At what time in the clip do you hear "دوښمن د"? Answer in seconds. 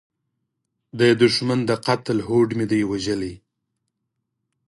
1.21-1.71